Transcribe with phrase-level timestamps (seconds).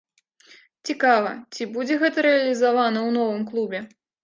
[0.89, 3.87] Цікава, ці будзе гэта рэалізавана ў новым клубе?